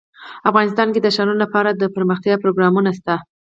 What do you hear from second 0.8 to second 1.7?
کې د ښارونه لپاره